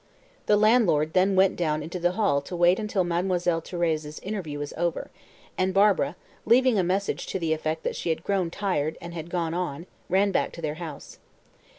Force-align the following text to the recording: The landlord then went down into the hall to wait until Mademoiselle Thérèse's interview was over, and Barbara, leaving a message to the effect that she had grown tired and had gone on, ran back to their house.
The 0.47 0.57
landlord 0.57 1.13
then 1.13 1.35
went 1.35 1.55
down 1.55 1.83
into 1.83 1.99
the 1.99 2.13
hall 2.13 2.41
to 2.41 2.55
wait 2.55 2.79
until 2.79 3.03
Mademoiselle 3.03 3.61
Thérèse's 3.61 4.17
interview 4.21 4.57
was 4.57 4.73
over, 4.75 5.11
and 5.59 5.75
Barbara, 5.75 6.15
leaving 6.43 6.79
a 6.79 6.83
message 6.83 7.27
to 7.27 7.37
the 7.37 7.53
effect 7.53 7.83
that 7.83 7.95
she 7.95 8.09
had 8.09 8.23
grown 8.23 8.49
tired 8.49 8.97
and 8.99 9.13
had 9.13 9.29
gone 9.29 9.53
on, 9.53 9.85
ran 10.09 10.31
back 10.31 10.53
to 10.53 10.61
their 10.63 10.73
house. 10.81 11.19